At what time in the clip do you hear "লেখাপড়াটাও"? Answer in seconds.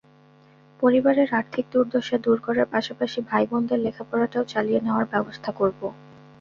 3.79-4.43